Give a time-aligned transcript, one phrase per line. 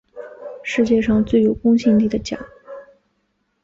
[0.63, 2.39] 世界上最有公信力的奖